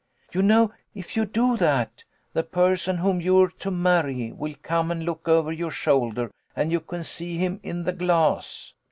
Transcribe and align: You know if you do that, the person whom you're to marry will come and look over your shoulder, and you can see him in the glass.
You 0.33 0.41
know 0.41 0.73
if 0.95 1.15
you 1.15 1.27
do 1.27 1.55
that, 1.57 2.03
the 2.33 2.41
person 2.41 2.97
whom 2.97 3.21
you're 3.21 3.49
to 3.49 3.69
marry 3.69 4.31
will 4.31 4.55
come 4.63 4.89
and 4.89 5.05
look 5.05 5.27
over 5.27 5.51
your 5.51 5.69
shoulder, 5.69 6.31
and 6.55 6.71
you 6.71 6.79
can 6.79 7.03
see 7.03 7.37
him 7.37 7.59
in 7.61 7.83
the 7.83 7.93
glass. 7.93 8.73